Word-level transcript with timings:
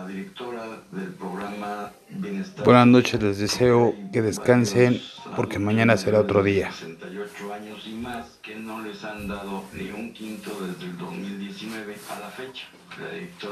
La 0.00 0.06
directora 0.06 0.62
del 0.92 1.12
programa 1.12 1.92
Bienestar. 2.08 2.64
Buenas 2.64 2.86
noches, 2.86 3.22
les 3.22 3.38
deseo 3.38 3.94
que 4.14 4.22
descansen 4.22 4.98
porque 5.36 5.58
mañana 5.58 5.98
será 5.98 6.20
otro 6.20 6.42
día. 6.42 6.72
68 6.72 7.52
años 7.52 7.86
y 7.86 7.92
más 7.96 8.38
que 8.40 8.56
no 8.56 8.80
les 8.80 9.04
han 9.04 9.28
dado 9.28 9.64
ni 9.74 9.90
un 9.90 10.14
quinto 10.14 10.52
desde 10.58 10.86
el 10.86 10.96
2019 10.96 11.96
a 12.08 12.18
la 12.18 12.30
fecha. 12.30 12.64
La 12.98 13.10
directora 13.10 13.48